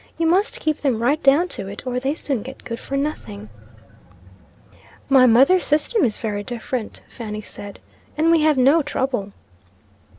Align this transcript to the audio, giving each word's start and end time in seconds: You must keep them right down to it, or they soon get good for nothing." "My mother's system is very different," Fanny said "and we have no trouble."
You 0.17 0.25
must 0.25 0.59
keep 0.59 0.81
them 0.81 0.99
right 0.99 1.21
down 1.21 1.47
to 1.49 1.67
it, 1.67 1.85
or 1.85 1.99
they 1.99 2.15
soon 2.15 2.41
get 2.41 2.63
good 2.63 2.79
for 2.79 2.97
nothing." 2.97 3.49
"My 5.09 5.27
mother's 5.27 5.65
system 5.67 6.03
is 6.03 6.17
very 6.17 6.43
different," 6.43 7.01
Fanny 7.07 7.43
said 7.43 7.79
"and 8.17 8.31
we 8.31 8.41
have 8.41 8.57
no 8.57 8.81
trouble." 8.81 9.31